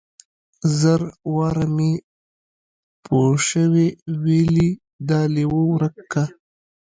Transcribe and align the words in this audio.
زر 0.79 1.01
واره 1.35 1.65
مې 1.75 1.91
پوشوې 3.05 3.87
ويلي 4.23 4.69
دا 5.09 5.21
ليوه 5.35 5.61
ورک 5.71 5.95
که. 6.11 6.23